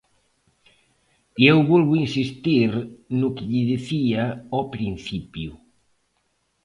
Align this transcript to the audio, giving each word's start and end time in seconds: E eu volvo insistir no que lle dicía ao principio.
E 1.41 1.43
eu 1.51 1.59
volvo 1.69 2.01
insistir 2.05 2.71
no 3.19 3.29
que 3.35 3.45
lle 3.51 3.63
dicía 3.73 4.23
ao 4.53 4.63
principio. 4.75 5.51